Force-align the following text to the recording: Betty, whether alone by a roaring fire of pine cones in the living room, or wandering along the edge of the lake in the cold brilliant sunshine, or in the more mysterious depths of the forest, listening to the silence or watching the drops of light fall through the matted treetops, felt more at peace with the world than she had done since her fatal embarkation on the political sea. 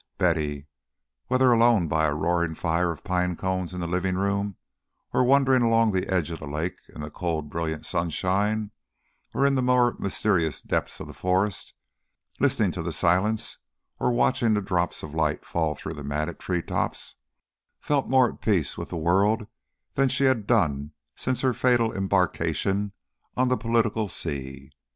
Betty, 0.17 0.65
whether 1.27 1.51
alone 1.51 1.87
by 1.87 2.07
a 2.07 2.15
roaring 2.15 2.55
fire 2.55 2.91
of 2.91 3.03
pine 3.03 3.35
cones 3.35 3.71
in 3.71 3.79
the 3.81 3.85
living 3.87 4.15
room, 4.15 4.55
or 5.13 5.23
wandering 5.23 5.61
along 5.61 5.91
the 5.91 6.11
edge 6.11 6.31
of 6.31 6.39
the 6.39 6.47
lake 6.47 6.79
in 6.89 7.01
the 7.01 7.11
cold 7.11 7.51
brilliant 7.51 7.85
sunshine, 7.85 8.71
or 9.31 9.45
in 9.45 9.53
the 9.53 9.61
more 9.61 9.95
mysterious 9.99 10.59
depths 10.59 10.99
of 10.99 11.05
the 11.05 11.13
forest, 11.13 11.75
listening 12.39 12.71
to 12.71 12.81
the 12.81 12.91
silence 12.91 13.59
or 13.99 14.11
watching 14.11 14.55
the 14.55 14.61
drops 14.63 15.03
of 15.03 15.13
light 15.13 15.45
fall 15.45 15.75
through 15.75 15.93
the 15.93 16.03
matted 16.03 16.39
treetops, 16.39 17.13
felt 17.79 18.09
more 18.09 18.31
at 18.33 18.41
peace 18.41 18.79
with 18.79 18.89
the 18.89 18.97
world 18.97 19.45
than 19.93 20.09
she 20.09 20.23
had 20.23 20.47
done 20.47 20.93
since 21.15 21.41
her 21.41 21.53
fatal 21.53 21.95
embarkation 21.95 22.91
on 23.37 23.49
the 23.49 23.55
political 23.55 24.07
sea. 24.07 24.71